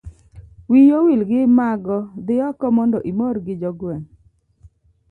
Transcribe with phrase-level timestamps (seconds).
[0.71, 4.07] wiyi owil gi mago dhi oko mondo imorgi jogweng'